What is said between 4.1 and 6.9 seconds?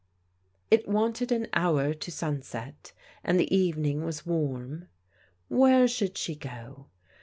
warm. Where should she go